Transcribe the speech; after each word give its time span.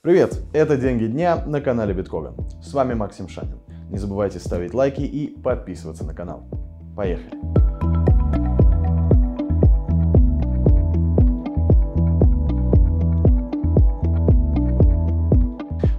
Привет, 0.00 0.40
это 0.52 0.76
«Деньги 0.76 1.06
дня» 1.06 1.44
на 1.44 1.60
канале 1.60 1.92
Биткоган. 1.92 2.36
С 2.62 2.72
вами 2.72 2.94
Максим 2.94 3.26
Шанин. 3.26 3.58
Не 3.90 3.98
забывайте 3.98 4.38
ставить 4.38 4.72
лайки 4.72 5.00
и 5.00 5.36
подписываться 5.42 6.04
на 6.04 6.14
канал. 6.14 6.44
Поехали! 6.96 7.67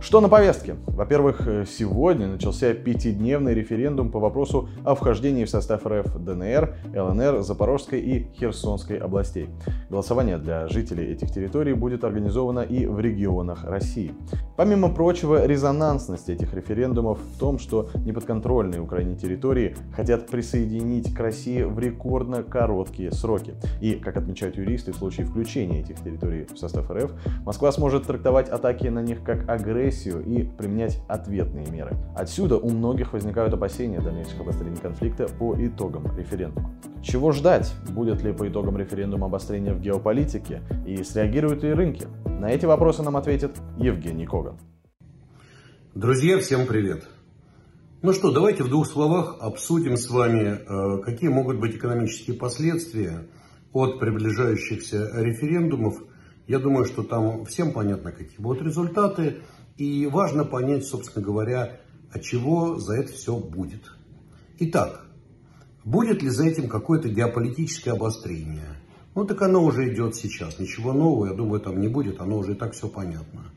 Что 0.09 0.21
на 0.21 0.27
повестке? 0.27 0.75
Во-первых, 0.87 1.47
э, 1.47 1.65
сегодня 1.69 2.25
начался 2.25 2.73
пятидневный 2.73 3.53
референдум 3.53 4.09
по 4.09 4.19
вопросу 4.19 4.67
о 4.83 4.95
вхождении 4.95 5.45
в 5.45 5.51
состав 5.51 5.85
РФ 5.85 6.17
ДНР, 6.17 6.77
ЛНР, 6.95 7.43
Запорожской 7.43 7.99
и 7.99 8.27
Херсонской 8.33 8.97
областей. 8.97 9.49
Голосование 9.91 10.39
для 10.39 10.67
жителей 10.67 11.13
этих 11.13 11.31
территорий 11.31 11.73
будет 11.73 12.03
организовано 12.03 12.61
и 12.61 12.87
в 12.87 12.99
регионах 12.99 13.65
России. 13.65 14.11
Помимо 14.57 14.89
прочего, 14.89 15.45
резонансность 15.45 16.27
этих 16.27 16.55
референдумов 16.55 17.19
в 17.19 17.39
том, 17.39 17.59
что 17.59 17.89
неподконтрольные 18.03 18.81
Украине 18.81 19.15
территории 19.15 19.75
хотят 19.95 20.25
присоединить 20.25 21.13
к 21.13 21.19
России 21.19 21.61
в 21.61 21.77
рекордно 21.77 22.41
короткие 22.41 23.11
сроки. 23.11 23.53
И, 23.79 23.93
как 23.93 24.17
отмечают 24.17 24.57
юристы, 24.57 24.91
в 24.91 24.95
случае 24.95 25.27
включения 25.27 25.81
этих 25.81 26.01
территорий 26.01 26.47
в 26.51 26.57
состав 26.57 26.89
РФ, 26.89 27.11
Москва 27.45 27.71
сможет 27.71 28.07
трактовать 28.07 28.49
атаки 28.49 28.87
на 28.87 29.03
них 29.03 29.23
как 29.23 29.47
агрессию 29.47 29.98
агрессию 29.99 30.23
и 30.23 30.43
применять 30.43 30.99
ответные 31.07 31.67
меры. 31.69 31.97
Отсюда 32.15 32.57
у 32.57 32.69
многих 32.69 33.13
возникают 33.13 33.53
опасения 33.53 33.99
дальнейших 33.99 34.39
обострений 34.39 34.77
конфликта 34.77 35.27
по 35.27 35.55
итогам 35.57 36.05
референдума. 36.17 36.71
Чего 37.01 37.31
ждать? 37.31 37.73
Будет 37.89 38.21
ли 38.23 38.33
по 38.33 38.47
итогам 38.47 38.77
референдума 38.77 39.27
обострение 39.27 39.73
в 39.73 39.81
геополитике? 39.81 40.61
И 40.85 41.03
среагируют 41.03 41.63
ли 41.63 41.73
рынки? 41.73 42.07
На 42.25 42.49
эти 42.51 42.65
вопросы 42.65 43.03
нам 43.03 43.17
ответит 43.17 43.51
Евгений 43.77 44.25
Коган. 44.25 44.57
Друзья, 45.95 46.37
всем 46.39 46.65
привет! 46.65 47.07
Ну 48.01 48.13
что, 48.13 48.31
давайте 48.31 48.63
в 48.63 48.69
двух 48.69 48.87
словах 48.87 49.37
обсудим 49.41 49.97
с 49.97 50.09
вами, 50.09 50.57
э, 50.57 51.01
какие 51.03 51.29
могут 51.29 51.59
быть 51.59 51.75
экономические 51.75 52.37
последствия 52.37 53.27
от 53.73 53.99
приближающихся 53.99 55.11
референдумов. 55.15 56.01
Я 56.49 56.57
думаю, 56.57 56.85
что 56.85 57.03
там 57.03 57.45
всем 57.45 57.73
понятно, 57.73 58.11
какие 58.11 58.39
будут 58.39 58.63
результаты. 58.63 59.37
И 59.77 60.07
важно 60.07 60.45
понять, 60.45 60.83
собственно 60.83 61.23
говоря, 61.23 61.79
от 62.11 62.23
чего 62.23 62.79
за 62.79 62.95
это 62.95 63.13
все 63.13 63.37
будет. 63.37 63.83
Итак, 64.57 65.05
будет 65.85 66.23
ли 66.23 66.29
за 66.29 66.47
этим 66.47 66.67
какое-то 66.67 67.07
геополитическое 67.07 67.93
обострение? 67.93 68.81
Ну, 69.13 69.25
так 69.25 69.39
оно 69.43 69.63
уже 69.63 69.93
идет 69.93 70.15
сейчас. 70.15 70.57
Ничего 70.57 70.91
нового, 70.91 71.27
я 71.27 71.33
думаю, 71.33 71.61
там 71.61 71.79
не 71.79 71.87
будет. 71.87 72.19
Оно 72.19 72.39
уже 72.39 72.53
и 72.53 72.55
так 72.55 72.73
все 72.73 72.87
понятно. 72.87 73.51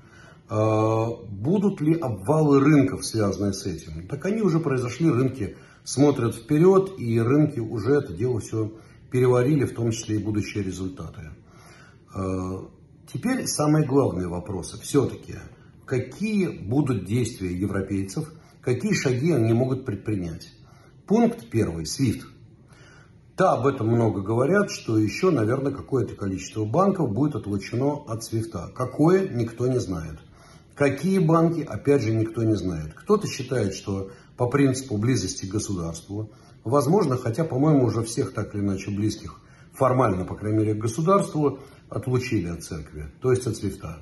А, 0.50 1.06
будут 1.30 1.80
ли 1.80 1.94
обвалы 1.94 2.60
рынков, 2.60 3.06
связанные 3.06 3.54
с 3.54 3.64
этим? 3.64 4.06
Так 4.06 4.26
они 4.26 4.42
уже 4.42 4.60
произошли, 4.60 5.08
рынки 5.08 5.56
смотрят 5.82 6.34
вперед, 6.34 6.92
и 6.98 7.18
рынки 7.18 7.58
уже 7.58 7.94
это 7.94 8.12
дело 8.12 8.40
все 8.40 8.70
переварили, 9.10 9.64
в 9.64 9.74
том 9.74 9.92
числе 9.92 10.16
и 10.16 10.22
будущие 10.22 10.62
результаты. 10.62 11.30
Теперь 13.10 13.46
самые 13.46 13.86
главные 13.86 14.28
вопросы. 14.28 14.80
Все-таки, 14.80 15.36
какие 15.86 16.48
будут 16.48 17.04
действия 17.04 17.52
европейцев, 17.52 18.32
какие 18.60 18.92
шаги 18.92 19.32
они 19.32 19.52
могут 19.52 19.84
предпринять. 19.84 20.48
Пункт 21.06 21.50
первый, 21.50 21.84
SWIFT. 21.84 22.22
Да, 23.36 23.54
об 23.54 23.66
этом 23.66 23.88
много 23.88 24.20
говорят, 24.20 24.70
что 24.70 24.98
еще, 24.98 25.30
наверное, 25.30 25.72
какое-то 25.72 26.14
количество 26.14 26.64
банков 26.64 27.12
будет 27.12 27.34
отлучено 27.34 28.04
от 28.06 28.22
SWIFT. 28.22 28.72
Какое, 28.72 29.28
никто 29.28 29.66
не 29.66 29.80
знает. 29.80 30.20
Какие 30.74 31.18
банки, 31.18 31.60
опять 31.60 32.02
же, 32.02 32.14
никто 32.14 32.42
не 32.42 32.54
знает. 32.54 32.94
Кто-то 32.94 33.26
считает, 33.26 33.74
что 33.74 34.10
по 34.36 34.46
принципу 34.48 34.96
близости 34.96 35.44
к 35.46 35.50
государству, 35.50 36.30
возможно, 36.64 37.16
хотя, 37.16 37.44
по-моему, 37.44 37.84
уже 37.84 38.02
всех 38.02 38.32
так 38.32 38.54
или 38.54 38.62
иначе 38.62 38.90
близких, 38.90 39.40
формально, 39.74 40.24
по 40.24 40.34
крайней 40.34 40.58
мере, 40.58 40.74
к 40.74 40.78
государству, 40.78 41.58
отлучили 41.88 42.48
от 42.48 42.62
церкви, 42.62 43.06
то 43.20 43.30
есть 43.30 43.46
от 43.46 43.56
свифта. 43.56 43.98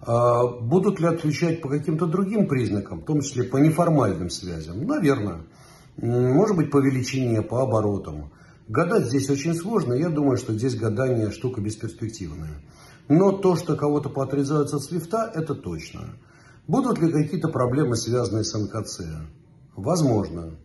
А 0.00 0.46
будут 0.46 0.98
ли 1.00 1.06
отвечать 1.06 1.60
по 1.60 1.68
каким-то 1.68 2.06
другим 2.06 2.48
признакам, 2.48 3.00
в 3.00 3.04
том 3.04 3.20
числе 3.20 3.44
по 3.44 3.58
неформальным 3.58 4.30
связям? 4.30 4.84
Наверное. 4.84 5.42
Может 5.96 6.56
быть, 6.56 6.70
по 6.70 6.78
величине, 6.78 7.42
по 7.42 7.62
оборотам. 7.62 8.32
Гадать 8.66 9.06
здесь 9.06 9.28
очень 9.30 9.54
сложно. 9.54 9.92
Я 9.92 10.08
думаю, 10.08 10.38
что 10.38 10.54
здесь 10.54 10.74
гадание 10.74 11.30
штука 11.30 11.60
бесперспективная. 11.60 12.62
Но 13.08 13.32
то, 13.32 13.56
что 13.56 13.76
кого-то 13.76 14.08
поотрезают 14.08 14.72
от 14.72 14.82
свифта, 14.82 15.30
это 15.34 15.54
точно. 15.54 16.16
Будут 16.66 16.98
ли 16.98 17.12
какие-то 17.12 17.48
проблемы, 17.48 17.96
связанные 17.96 18.44
с 18.44 18.58
НКЦ? 18.58 19.02
Возможно. 19.76 20.56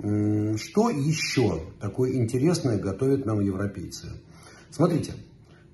Что 0.00 0.90
еще 0.90 1.60
такое 1.80 2.14
интересное 2.14 2.78
готовят 2.78 3.26
нам 3.26 3.40
европейцы? 3.40 4.08
Смотрите, 4.70 5.14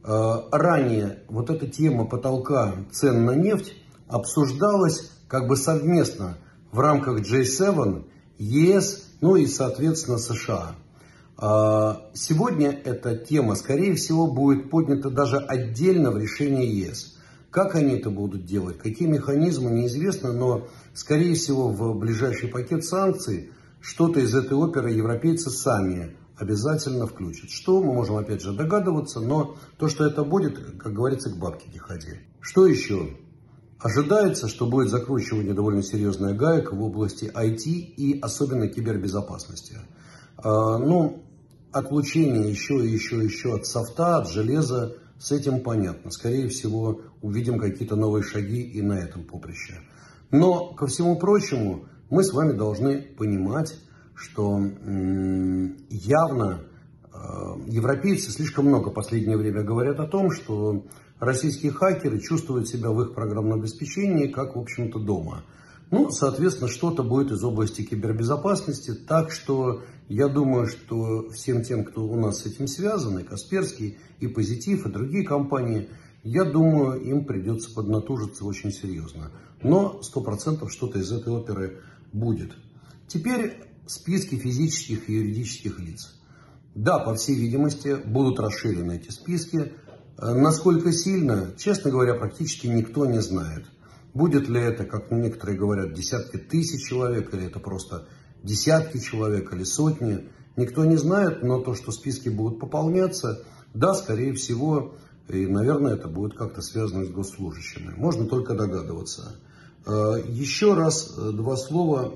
Э, 0.07 0.43
ранее 0.53 1.19
вот 1.29 1.51
эта 1.51 1.67
тема 1.67 2.05
потолка 2.05 2.77
цен 2.93 3.25
на 3.25 3.33
нефть 3.33 3.75
обсуждалась 4.07 5.11
как 5.27 5.49
бы 5.49 5.57
совместно 5.57 6.39
в 6.71 6.79
рамках 6.79 7.23
J7, 7.23 8.05
ЕС, 8.39 9.09
ну 9.21 9.35
и, 9.35 9.47
соответственно, 9.47 10.19
США. 10.19 10.77
Э, 11.43 11.95
сегодня 12.15 12.71
эта 12.71 13.17
тема, 13.17 13.57
скорее 13.57 13.95
всего, 13.97 14.29
будет 14.29 14.71
поднята 14.71 15.11
даже 15.11 15.39
отдельно 15.39 16.13
в 16.13 16.19
решении 16.19 16.67
ЕС. 16.67 17.19
Как 17.51 17.75
они 17.75 17.97
это 17.97 18.09
будут 18.09 18.45
делать, 18.45 18.79
какие 18.79 19.09
механизмы, 19.09 19.71
неизвестно, 19.73 20.33
но, 20.33 20.69
скорее 20.95 21.35
всего, 21.35 21.69
в 21.69 21.99
ближайший 21.99 22.49
пакет 22.49 22.85
санкций 22.85 23.51
что-то 23.87 24.19
из 24.19 24.35
этой 24.35 24.55
оперы 24.55 24.91
европейцы 24.91 25.49
сами 25.49 26.17
обязательно 26.37 27.07
включат. 27.07 27.51
Что 27.51 27.81
мы 27.81 27.95
можем 27.95 28.17
опять 28.17 28.43
же 28.43 28.53
догадываться, 28.53 29.21
но 29.21 29.57
то, 29.79 29.89
что 29.89 30.05
это 30.05 30.25
будет, 30.25 30.59
как 30.79 30.93
говорится, 30.93 31.31
к 31.31 31.37
бабке 31.37 31.71
не 31.73 31.79
ходи. 31.79 32.19
Что 32.41 32.67
еще? 32.67 33.17
Ожидается, 33.79 34.49
что 34.49 34.67
будет 34.67 34.89
закручивание 34.89 35.55
довольно 35.55 35.85
серьезная 35.85 36.35
гаек 36.35 36.73
в 36.73 36.83
области 36.83 37.31
IT 37.33 37.63
и 37.65 38.19
особенно 38.21 38.67
кибербезопасности. 38.67 39.77
А, 40.37 40.79
ну, 40.79 41.23
отлучение 41.71 42.51
еще 42.51 42.85
и 42.85 42.91
еще 42.91 43.23
и 43.23 43.27
еще 43.27 43.55
от 43.55 43.67
софта, 43.67 44.17
от 44.17 44.29
железа, 44.29 44.97
с 45.21 45.31
этим 45.31 45.61
понятно. 45.61 46.11
Скорее 46.11 46.49
всего, 46.49 47.03
увидим 47.23 47.61
какие-то 47.61 47.95
новые 47.95 48.25
шаги 48.25 48.63
и 48.63 48.83
на 48.83 48.95
этом 48.95 49.23
поприще. 49.23 49.81
Но, 50.33 50.75
ко 50.75 50.89
всему 50.89 51.17
прочему, 51.17 51.87
мы 52.11 52.23
с 52.23 52.33
вами 52.33 52.53
должны 52.53 53.03
понимать, 53.03 53.77
что 54.15 54.59
явно 55.91 56.61
э, 56.61 57.19
европейцы 57.67 58.31
слишком 58.31 58.67
много 58.67 58.91
в 58.91 58.95
последнее 58.95 59.37
время 59.37 59.63
говорят 59.63 60.01
о 60.01 60.07
том, 60.07 60.31
что 60.31 60.87
российские 61.19 61.73
хакеры 61.73 62.21
чувствуют 62.21 62.69
себя 62.69 62.91
в 62.91 63.03
их 63.03 63.15
программном 63.15 63.61
обеспечении 63.61 64.29
как, 64.29 64.57
в 64.57 64.59
общем-то, 64.59 64.99
дома. 65.01 65.45
Ну, 65.91 66.11
соответственно, 66.11 66.69
что-то 66.69 67.03
будет 67.03 67.31
из 67.31 67.45
области 67.45 67.83
кибербезопасности. 67.83 68.93
Так 68.93 69.31
что 69.31 69.83
я 70.09 70.29
думаю, 70.29 70.67
что 70.67 71.29
всем 71.31 71.63
тем, 71.63 71.85
кто 71.85 72.05
у 72.05 72.17
нас 72.17 72.41
с 72.41 72.47
этим 72.47 72.67
связан, 72.67 73.19
и 73.19 73.23
Касперский, 73.23 73.99
и 74.19 74.27
Позитив, 74.27 74.87
и 74.87 74.91
другие 74.91 75.25
компании, 75.25 75.89
я 76.25 76.45
думаю, 76.45 77.01
им 77.03 77.25
придется 77.25 77.73
поднатужиться 77.73 78.45
очень 78.45 78.73
серьезно. 78.73 79.31
Но 79.63 80.03
сто 80.03 80.21
процентов 80.21 80.73
что-то 80.73 80.99
из 80.99 81.13
этой 81.13 81.33
оперы 81.33 81.83
будет. 82.17 82.53
Теперь 83.07 83.63
списки 83.87 84.37
физических 84.37 85.09
и 85.09 85.15
юридических 85.15 85.79
лиц. 85.79 86.15
Да, 86.75 86.99
по 86.99 87.15
всей 87.15 87.37
видимости, 87.37 87.97
будут 88.05 88.41
расширены 88.41 88.97
эти 88.97 89.11
списки. 89.11 89.73
Э, 90.19 90.35
насколько 90.35 90.93
сильно, 90.93 91.53
честно 91.57 91.91
говоря, 91.91 92.15
практически 92.15 92.67
никто 92.67 93.07
не 93.07 93.21
знает. 93.21 93.67
Будет 94.13 94.49
ли 94.49 94.61
это, 94.61 94.85
как 94.85 95.11
некоторые 95.11 95.59
говорят, 95.59 95.93
десятки 95.93 96.39
тысяч 96.39 96.89
человек, 96.89 97.33
или 97.33 97.47
это 97.47 97.61
просто 97.61 98.09
десятки 98.43 98.99
человек, 98.99 99.53
или 99.53 99.65
сотни, 99.65 100.29
никто 100.57 100.85
не 100.85 100.97
знает, 100.97 101.43
но 101.43 101.61
то, 101.61 101.75
что 101.75 101.93
списки 101.93 102.29
будут 102.29 102.59
пополняться, 102.59 103.45
да, 103.75 103.95
скорее 103.95 104.33
всего, 104.35 104.97
и, 105.29 105.47
наверное, 105.47 105.95
это 105.95 106.09
будет 106.09 106.37
как-то 106.37 106.63
связано 106.63 107.05
с 107.05 107.11
госслужащими. 107.11 107.93
Можно 107.97 108.27
только 108.27 108.55
догадываться. 108.55 109.37
Э, 109.87 110.23
еще 110.27 110.75
раз 110.75 111.15
э, 111.17 111.31
два 111.33 111.57
слова 111.57 112.15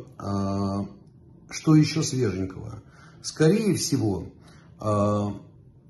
что 1.50 1.74
еще 1.74 2.04
свеженького? 2.04 2.82
Скорее 3.22 3.74
всего, 3.74 4.26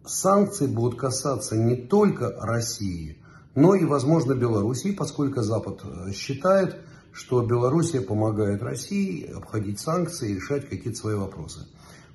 санкции 0.07 0.67
будут 0.67 0.99
касаться 0.99 1.57
не 1.57 1.77
только 1.77 2.31
России, 2.41 3.19
но 3.55 3.75
и, 3.75 3.85
возможно, 3.85 4.35
Белоруссии, 4.35 4.93
поскольку 4.93 5.43
Запад 5.43 5.81
э, 5.85 6.13
считает, 6.13 6.81
что 7.13 7.43
Белоруссия 7.43 8.01
помогает 8.01 8.63
России 8.63 9.27
обходить 9.31 9.81
санкции 9.81 10.31
и 10.31 10.35
решать 10.37 10.69
какие-то 10.69 10.99
свои 10.99 11.17
вопросы. 11.17 11.67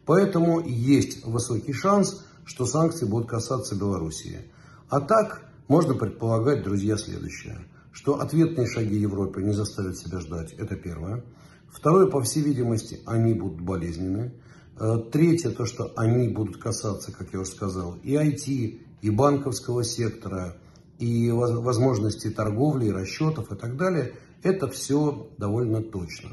Поэтому 0.06 0.62
есть 0.62 1.26
высокий 1.26 1.74
шанс, 1.74 2.26
что 2.46 2.66
санкции 2.66 3.06
будут 3.06 3.28
касаться 3.28 3.76
Белоруссии. 3.76 4.52
А 4.90 5.02
так 5.02 5.44
можно 5.68 5.96
предполагать, 5.96 6.64
друзья, 6.64 6.96
следующее, 6.96 7.68
что 7.96 8.20
ответные 8.20 8.68
шаги 8.68 8.98
Европы 8.98 9.42
не 9.42 9.54
заставят 9.54 9.98
себя 9.98 10.20
ждать. 10.20 10.52
Это 10.54 10.76
первое. 10.76 11.24
Второе, 11.72 12.08
по 12.08 12.22
всей 12.22 12.44
видимости, 12.44 13.00
они 13.06 13.34
будут 13.34 13.62
болезненны. 13.62 14.34
Э, 14.78 14.98
третье, 15.10 15.52
то, 15.52 15.66
что 15.66 15.94
они 15.96 16.28
будут 16.28 16.58
касаться, 16.58 17.14
как 17.14 17.32
я 17.32 17.40
уже 17.40 17.52
сказал, 17.52 17.96
и 18.04 18.14
IT, 18.16 18.82
и 19.02 19.10
банковского 19.10 19.86
сектора, 19.86 20.58
и 21.00 21.32
возможности 21.32 22.30
торговли, 22.30 22.88
и 22.88 22.92
расчетов 22.92 23.50
и 23.54 23.56
так 23.56 23.78
далее. 23.78 24.16
Это 24.44 24.68
все 24.68 25.30
довольно 25.38 25.82
точно. 25.82 26.32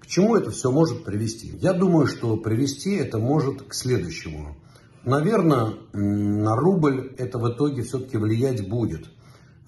К 0.00 0.06
чему 0.08 0.34
это 0.34 0.50
все 0.50 0.72
может 0.72 1.04
привести? 1.04 1.56
Я 1.60 1.74
думаю, 1.74 2.08
что 2.08 2.36
привести 2.36 2.96
это 2.96 3.18
может 3.18 3.62
к 3.62 3.72
следующему. 3.72 4.56
Наверное, 5.04 5.74
на 5.92 6.56
рубль 6.56 7.14
это 7.18 7.38
в 7.38 7.48
итоге 7.52 7.82
все-таки 7.82 8.16
влиять 8.16 8.68
будет. 8.68 9.06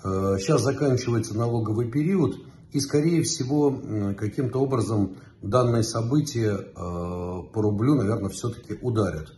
Э, 0.04 0.37
сейчас 0.38 0.62
заканчивается 0.62 1.37
налоговый 1.37 1.90
период, 1.90 2.37
и, 2.72 2.81
скорее 2.81 3.22
всего, 3.22 4.14
каким-то 4.19 4.58
образом 4.58 5.16
данное 5.40 5.82
событие 5.82 6.52
э, 6.52 6.75
по 6.75 7.62
рублю, 7.62 7.94
наверное, 7.94 8.28
все-таки 8.31 8.75
ударят. 8.82 9.32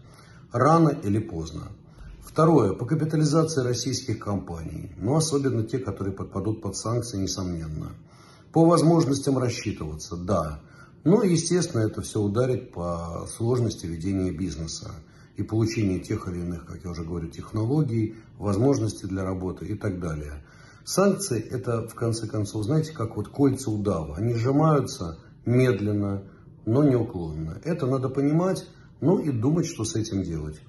Рано 0.52 0.88
или 0.88 1.18
поздно. 1.18 1.68
Второе. 2.22 2.72
По 2.72 2.86
капитализации 2.86 3.62
российских 3.62 4.18
компаний. 4.18 4.92
Ну, 4.96 5.14
особенно 5.14 5.62
те, 5.64 5.78
которые 5.78 6.14
подпадут 6.14 6.62
под 6.62 6.76
санкции, 6.76 7.18
несомненно. 7.18 7.92
По 8.52 8.64
возможностям 8.64 9.38
рассчитываться, 9.38 10.16
да. 10.16 10.60
Ну, 11.04 11.22
естественно, 11.22 11.82
это 11.82 12.02
все 12.02 12.20
ударит 12.20 12.72
по 12.72 13.26
сложности 13.36 13.86
ведения 13.86 14.32
бизнеса 14.32 14.90
и 15.38 15.44
получения 15.44 16.00
тех 16.00 16.26
или 16.28 16.40
иных, 16.40 16.66
как 16.66 16.82
я 16.82 16.90
уже 16.90 17.04
говорю, 17.04 17.28
технологий, 17.28 18.16
возможностей 18.38 19.06
для 19.06 19.22
работы 19.24 19.66
и 19.66 19.74
так 19.76 20.00
далее. 20.00 20.44
Санкции– 20.84 21.40
это, 21.50 21.86
в 21.86 21.94
конце 21.94 22.26
концов, 22.26 22.64
знаете, 22.64 22.92
как 22.92 23.16
вот 23.16 23.28
кольца 23.28 23.70
удава. 23.70 24.16
Они 24.16 24.34
сжимаются 24.34 25.20
медленно, 25.46 26.24
но 26.66 26.82
неуклонно. 26.82 27.60
Это 27.64 27.86
надо 27.86 28.08
понимать, 28.08 28.66
ну 29.00 29.20
и 29.20 29.30
думать, 29.30 29.66
что 29.66 29.84
с 29.84 29.94
этим 29.94 30.24
делать. 30.24 30.60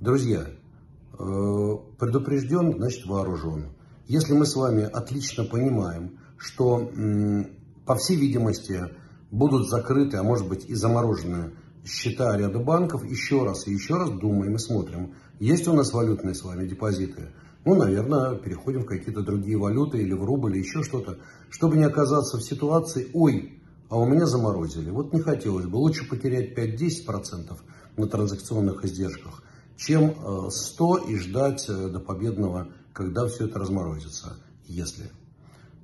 Друзья, 0.00 0.44
э, 0.44 1.16
предупрежден, 1.16 2.78
значит 2.78 3.06
вооружен. 3.06 3.68
Если 4.08 4.32
мы 4.32 4.44
с 4.44 4.56
вами 4.56 4.82
отлично 4.82 5.44
понимаем, 5.44 6.18
что, 6.36 6.90
по 7.86 7.94
всей 7.94 8.16
видимости, 8.16 8.90
будут 9.30 9.68
закрыты, 9.68 10.16
а 10.16 10.24
может 10.24 10.48
быть 10.48 10.68
и 10.68 10.74
заморожены 10.74 11.52
счета 11.86 12.36
ряда 12.36 12.58
банков, 12.58 13.04
еще 13.04 13.44
раз 13.44 13.66
и 13.66 13.72
еще 13.72 13.94
раз 13.94 14.10
думаем 14.10 14.56
и 14.56 14.58
смотрим, 14.58 15.14
есть 15.38 15.68
у 15.68 15.72
нас 15.72 15.92
валютные 15.92 16.34
с 16.34 16.42
вами 16.42 16.66
депозиты. 16.66 17.32
Ну, 17.64 17.74
наверное, 17.74 18.36
переходим 18.36 18.82
в 18.82 18.86
какие-то 18.86 19.22
другие 19.22 19.58
валюты 19.58 19.98
или 19.98 20.12
в 20.12 20.24
рубль, 20.24 20.52
или 20.52 20.62
еще 20.62 20.82
что-то, 20.82 21.18
чтобы 21.50 21.76
не 21.76 21.84
оказаться 21.84 22.38
в 22.38 22.42
ситуации, 22.42 23.10
ой, 23.12 23.60
а 23.88 23.98
у 23.98 24.06
меня 24.06 24.26
заморозили. 24.26 24.90
Вот 24.90 25.12
не 25.12 25.20
хотелось 25.20 25.66
бы. 25.66 25.76
Лучше 25.76 26.08
потерять 26.08 26.56
5-10% 26.56 27.56
на 27.96 28.06
транзакционных 28.06 28.84
издержках, 28.84 29.42
чем 29.76 30.14
100 30.50 30.98
э, 30.98 31.10
и 31.10 31.16
ждать 31.16 31.66
э, 31.68 31.88
до 31.88 32.00
победного, 32.00 32.68
когда 32.92 33.26
все 33.26 33.46
это 33.46 33.58
разморозится, 33.58 34.36
если. 34.66 35.10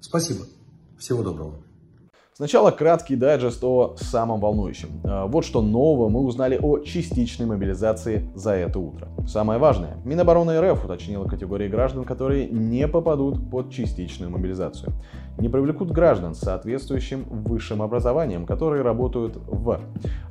Спасибо. 0.00 0.46
Всего 0.98 1.22
доброго. 1.22 1.62
Сначала 2.42 2.72
краткий 2.72 3.14
дайджест 3.14 3.62
о 3.62 3.94
самом 3.96 4.40
волнующем. 4.40 4.88
А, 5.04 5.28
вот 5.28 5.44
что 5.44 5.62
нового 5.62 6.08
мы 6.08 6.22
узнали 6.22 6.58
о 6.60 6.80
частичной 6.80 7.46
мобилизации 7.46 8.28
за 8.34 8.54
это 8.54 8.80
утро. 8.80 9.06
Самое 9.28 9.60
важное. 9.60 9.96
Минобороны 10.04 10.60
РФ 10.60 10.84
уточнила 10.84 11.28
категории 11.28 11.68
граждан, 11.68 12.02
которые 12.02 12.48
не 12.48 12.88
попадут 12.88 13.48
под 13.48 13.70
частичную 13.70 14.28
мобилизацию. 14.28 14.92
Не 15.38 15.48
привлекут 15.48 15.92
граждан 15.92 16.34
с 16.34 16.40
соответствующим 16.40 17.26
высшим 17.30 17.80
образованием, 17.80 18.44
которые 18.44 18.82
работают 18.82 19.38
в 19.46 19.78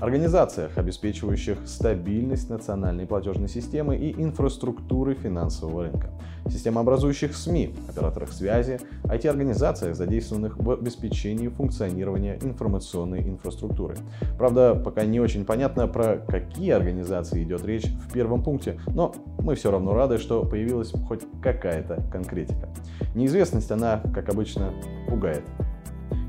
организациях, 0.01 0.77
обеспечивающих 0.77 1.59
стабильность 1.65 2.49
национальной 2.49 3.05
платежной 3.05 3.47
системы 3.47 3.95
и 3.95 4.21
инфраструктуры 4.21 5.13
финансового 5.13 5.83
рынка, 5.83 6.09
системообразующих 6.49 7.35
СМИ, 7.35 7.73
операторах 7.89 8.31
связи, 8.31 8.79
IT-организациях, 9.03 9.95
задействованных 9.95 10.57
в 10.57 10.71
обеспечении 10.71 11.47
функционирования 11.47 12.39
информационной 12.41 13.21
инфраструктуры. 13.21 13.95
Правда, 14.37 14.75
пока 14.75 15.05
не 15.05 15.19
очень 15.19 15.45
понятно, 15.45 15.87
про 15.87 16.17
какие 16.17 16.71
организации 16.71 17.43
идет 17.43 17.65
речь 17.65 17.85
в 17.85 18.11
первом 18.11 18.43
пункте, 18.43 18.79
но 18.87 19.13
мы 19.39 19.55
все 19.55 19.71
равно 19.71 19.93
рады, 19.93 20.17
что 20.17 20.43
появилась 20.43 20.91
хоть 21.07 21.21
какая-то 21.41 22.03
конкретика. 22.11 22.69
Неизвестность, 23.15 23.71
она, 23.71 24.01
как 24.13 24.29
обычно, 24.29 24.73
пугает. 25.09 25.43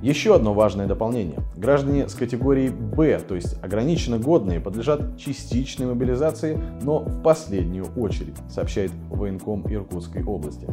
Еще 0.03 0.35
одно 0.35 0.53
важное 0.53 0.87
дополнение. 0.87 1.39
Граждане 1.63 2.09
с 2.09 2.15
категории 2.15 2.71
Б, 2.71 3.21
то 3.21 3.37
есть 3.37 3.57
ограниченно 3.63 4.19
годные, 4.19 4.59
подлежат 4.59 5.17
частичной 5.17 5.87
мобилизации, 5.87 6.61
но 6.83 6.99
в 6.99 7.23
последнюю 7.23 7.87
очередь, 7.97 8.35
сообщает 8.51 8.91
военком 9.09 9.65
Иркутской 9.73 10.25
области. 10.25 10.67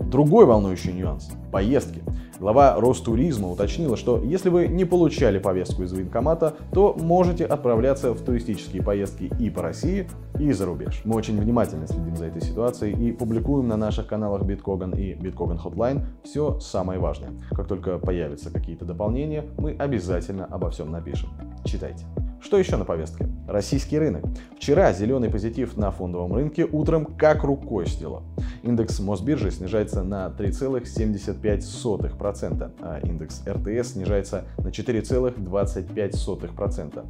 Другой 0.00 0.44
волнующий 0.44 0.92
нюанс– 0.94 1.30
поездки. 1.52 2.02
Глава 2.40 2.74
Ростуризма 2.74 3.50
уточнила, 3.50 3.96
что 3.96 4.20
если 4.20 4.48
вы 4.48 4.66
не 4.66 4.84
получали 4.84 5.38
повестку 5.38 5.84
из 5.84 5.92
военкомата, 5.92 6.54
то 6.72 6.96
можете 7.00 7.44
отправляться 7.44 8.12
в 8.12 8.20
туристические 8.20 8.82
поездки 8.82 9.30
и 9.38 9.48
по 9.48 9.62
России, 9.62 10.08
и 10.40 10.50
за 10.50 10.66
рубеж. 10.66 11.02
Мы 11.04 11.14
очень 11.14 11.40
внимательно 11.40 11.86
следим 11.86 12.16
за 12.16 12.26
этой 12.26 12.42
ситуацией 12.42 12.96
и 12.96 13.12
публикуем 13.12 13.68
на 13.68 13.76
наших 13.76 14.08
каналах 14.08 14.42
Биткоган 14.42 14.92
и 14.92 15.14
Биткоган 15.14 15.60
Hotline 15.62 16.04
все 16.24 16.58
самое 16.58 16.98
важное. 16.98 17.30
Как 17.52 17.68
только 17.68 17.98
появятся 17.98 18.50
какие-то 18.50 18.84
дополнения, 18.84 19.44
мы 19.58 19.76
обязательно 19.78 20.31
обо 20.40 20.70
всем 20.70 20.90
напишем. 20.90 21.30
Читайте. 21.64 22.04
Что 22.40 22.58
еще 22.58 22.76
на 22.76 22.84
повестке? 22.84 23.28
Российский 23.46 23.98
рынок. 23.98 24.24
Вчера 24.56 24.92
зеленый 24.92 25.30
позитив 25.30 25.76
на 25.76 25.90
фондовом 25.90 26.34
рынке 26.34 26.64
утром 26.64 27.04
как 27.04 27.44
рукой 27.44 27.86
сняло. 27.86 28.22
Индекс 28.62 29.00
Мосбиржи 29.00 29.50
снижается 29.50 30.02
на 30.02 30.28
3,75%, 30.28 32.70
а 32.80 33.00
индекс 33.02 33.42
РТС 33.46 33.92
снижается 33.92 34.44
на 34.58 34.68
4,25%. 34.68 37.04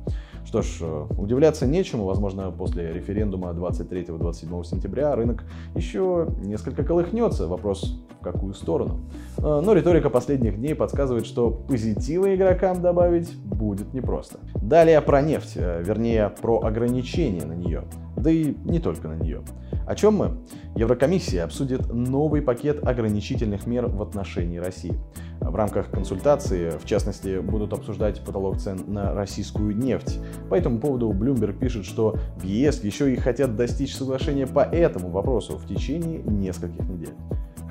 Что 0.44 0.62
ж, 0.62 0.78
э, 0.80 1.06
удивляться 1.18 1.66
нечему, 1.66 2.04
возможно, 2.04 2.50
после 2.50 2.92
референдума 2.92 3.50
23-27 3.50 4.64
сентября 4.64 5.14
рынок 5.14 5.44
еще 5.74 6.28
несколько 6.42 6.82
колыхнется, 6.84 7.46
вопрос 7.46 8.00
в 8.20 8.24
какую 8.24 8.54
сторону. 8.54 9.00
Э, 9.38 9.60
но 9.64 9.72
риторика 9.72 10.10
последних 10.10 10.56
дней 10.56 10.74
подсказывает, 10.74 11.26
что 11.26 11.50
позитива 11.50 12.34
игрокам 12.34 12.82
добавить 12.82 13.36
будет 13.36 13.94
непросто. 13.94 14.40
Далее 14.60 15.00
про 15.00 15.22
нефть, 15.22 15.52
э, 15.56 15.82
вернее 15.84 16.32
про 16.40 16.60
ограничения 16.60 17.44
на 17.44 17.54
нее, 17.54 17.84
да 18.16 18.30
и 18.30 18.54
не 18.64 18.80
только 18.80 19.06
на 19.08 19.14
нее. 19.14 19.42
О 19.86 19.94
чем 19.94 20.14
мы? 20.14 20.38
Еврокомиссия 20.76 21.44
обсудит 21.44 21.92
новый 21.92 22.40
пакет 22.40 22.86
ограничительных 22.86 23.66
мер 23.66 23.86
в 23.86 24.00
отношении 24.00 24.58
России. 24.58 24.98
В 25.40 25.54
рамках 25.56 25.90
консультации, 25.90 26.70
в 26.78 26.86
частности, 26.86 27.40
будут 27.40 27.72
обсуждать 27.72 28.24
потолок 28.24 28.58
цен 28.58 28.84
на 28.86 29.12
российскую 29.12 29.76
нефть. 29.76 30.20
По 30.48 30.54
этому 30.54 30.78
поводу 30.78 31.10
Bloomberg 31.10 31.58
пишет, 31.58 31.84
что 31.84 32.16
в 32.36 32.44
ЕС 32.44 32.82
еще 32.84 33.12
и 33.12 33.16
хотят 33.16 33.56
достичь 33.56 33.94
соглашения 33.94 34.46
по 34.46 34.60
этому 34.60 35.10
вопросу 35.10 35.58
в 35.58 35.66
течение 35.66 36.22
нескольких 36.22 36.88
недель. 36.88 37.14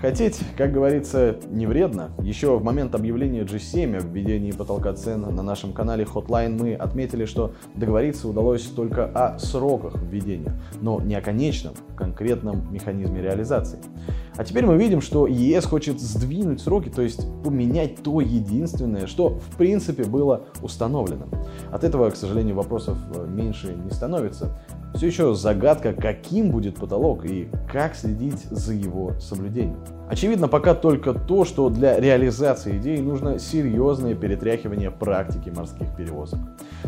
Хотеть, 0.02 0.40
как 0.58 0.72
говорится, 0.72 1.38
не 1.52 1.68
вредно. 1.68 2.10
Еще 2.24 2.58
в 2.58 2.64
момент 2.64 2.96
объявления 2.96 3.44
G7 3.44 3.98
о 3.98 4.00
введении 4.00 4.52
потолка 4.52 4.94
цен 4.94 5.22
на 5.22 5.44
нашем 5.44 5.74
канале 5.74 6.06
Hotline 6.06 6.60
мы 6.60 6.74
отметили, 6.74 7.26
что 7.26 7.54
договориться 7.76 8.28
удалось 8.28 8.64
только 8.64 9.06
о 9.06 9.38
сроках 9.38 10.02
введения, 10.02 10.60
но 10.82 11.00
не 11.00 11.14
о 11.14 11.22
конечном, 11.22 11.76
конкретном 11.96 12.74
механизме 12.74 13.22
реализации. 13.22 13.78
А 14.38 14.44
теперь 14.44 14.66
мы 14.66 14.76
видим, 14.76 15.02
что 15.02 15.28
ЕС 15.28 15.66
хочет 15.66 16.02
сдвинуть 16.02 16.62
сроки, 16.62 16.90
то 16.90 17.04
есть 17.04 17.28
поменять 17.44 18.02
то 18.02 18.22
единственное, 18.22 19.06
что 19.06 19.38
в 19.38 19.56
принципе 19.56 20.04
было 20.04 20.46
установлено. 20.64 21.28
От 21.72 21.84
этого, 21.84 22.10
к 22.10 22.16
сожалению, 22.16 22.56
вопросов 22.56 22.98
э, 23.14 23.28
меньше 23.28 23.76
не 23.76 23.92
становится. 23.92 24.58
Все 24.94 25.08
еще 25.08 25.34
загадка, 25.34 25.94
каким 25.94 26.52
будет 26.52 26.76
потолок 26.76 27.26
и 27.26 27.50
как 27.72 27.96
следить 27.96 28.44
за 28.52 28.74
его 28.74 29.14
соблюдением. 29.20 29.80
Очевидно 30.10 30.50
пока 30.50 30.76
только 30.76 31.14
то, 31.14 31.46
что 31.46 31.70
для 31.70 32.00
реализации 32.00 32.78
идеи 32.78 32.98
нужно 32.98 33.40
серьезное 33.40 34.14
перетряхивание 34.14 34.92
практики 34.92 35.50
морских 35.50 35.96
перевозок. 35.96 36.40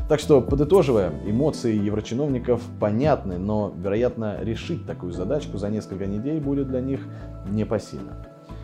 Так 0.09 0.19
что, 0.19 0.41
подытоживая, 0.41 1.13
эмоции 1.25 1.73
еврочиновников 1.73 2.61
понятны, 2.79 3.37
но, 3.37 3.73
вероятно, 3.77 4.37
решить 4.41 4.85
такую 4.85 5.13
задачку 5.13 5.57
за 5.57 5.69
несколько 5.69 6.05
недель 6.05 6.41
будет 6.41 6.67
для 6.67 6.81
них 6.81 6.99
непосильно. 7.49 8.11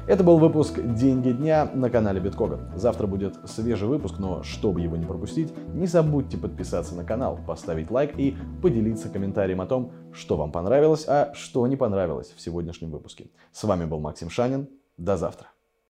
Это 0.09 0.23
был 0.23 0.39
выпуск 0.39 0.79
«Деньги 0.79 1.29
дня» 1.29 1.69
на 1.71 1.91
канале 1.91 2.19
Биткоган. 2.19 2.71
Завтра 2.75 3.05
будет 3.05 3.35
свежий 3.47 3.87
выпуск, 3.87 4.15
но 4.17 4.41
чтобы 4.41 4.81
его 4.81 4.97
не 4.97 5.05
пропустить, 5.05 5.53
не 5.75 5.85
забудьте 5.85 6.35
подписаться 6.35 6.95
на 6.95 7.03
канал, 7.03 7.37
поставить 7.45 7.91
лайк 7.91 8.17
и 8.17 8.35
поделиться 8.63 9.09
комментарием 9.09 9.61
о 9.61 9.67
том, 9.67 9.91
что 10.11 10.35
вам 10.35 10.51
понравилось, 10.51 11.05
а 11.07 11.31
что 11.35 11.67
не 11.67 11.75
понравилось 11.75 12.33
в 12.35 12.41
сегодняшнем 12.41 12.89
выпуске. 12.89 13.29
С 13.51 13.63
вами 13.63 13.85
был 13.85 13.99
Максим 13.99 14.31
Шанин. 14.31 14.67
До 14.97 15.15
завтра. 15.15 15.49